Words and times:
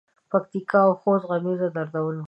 پکتیکا 0.31 0.79
او 0.87 0.93
خوست 1.01 1.25
غمیزه 1.29 1.67
دردوونکې 1.75 2.17
ده. 2.17 2.19